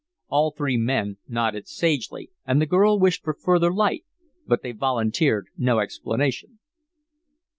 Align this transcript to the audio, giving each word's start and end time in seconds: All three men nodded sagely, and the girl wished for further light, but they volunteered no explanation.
All 0.29 0.49
three 0.49 0.77
men 0.77 1.17
nodded 1.27 1.67
sagely, 1.67 2.31
and 2.43 2.59
the 2.59 2.65
girl 2.65 2.97
wished 2.99 3.23
for 3.23 3.35
further 3.35 3.71
light, 3.71 4.03
but 4.47 4.63
they 4.63 4.71
volunteered 4.71 5.49
no 5.59 5.77
explanation. 5.77 6.57